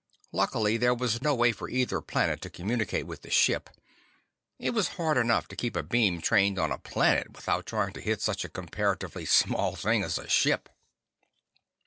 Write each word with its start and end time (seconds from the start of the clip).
Luckily, 0.31 0.77
there 0.77 0.95
was 0.95 1.21
no 1.21 1.35
way 1.35 1.51
for 1.51 1.69
either 1.69 2.01
planet 2.01 2.41
to 2.41 2.49
communicate 2.49 3.05
with 3.05 3.21
the 3.21 3.29
ship; 3.29 3.69
it 4.57 4.71
was 4.71 4.87
hard 4.97 5.15
enough 5.15 5.47
to 5.49 5.55
keep 5.55 5.75
a 5.75 5.83
beam 5.83 6.21
trained 6.21 6.57
on 6.57 6.71
a 6.71 6.79
planet 6.79 7.35
without 7.35 7.67
trying 7.67 7.93
to 7.93 8.01
hit 8.01 8.19
such 8.19 8.43
a 8.43 8.49
comparatively 8.49 9.25
small 9.25 9.75
thing 9.75 10.03
as 10.03 10.17
a 10.17 10.27
ship. 10.27 10.69